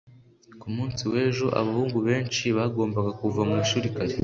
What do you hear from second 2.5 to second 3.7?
bagombaga kuva mu